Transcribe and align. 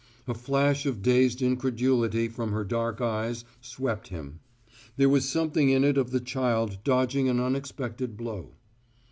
A 0.27 0.33
flash 0.33 0.87
of 0.87 1.03
dazed 1.03 1.43
incredulity 1.43 2.27
from 2.27 2.53
her 2.53 2.63
dark 2.63 3.01
eyes 3.01 3.45
swept 3.61 4.07
him; 4.07 4.39
there 4.97 5.09
was 5.09 5.29
something 5.29 5.69
in 5.69 5.83
it 5.83 5.95
of 5.95 6.09
the 6.09 6.19
child 6.19 6.79
dodging 6.83 7.29
an 7.29 7.39
unexpected 7.39 8.17
blow. 8.17 8.55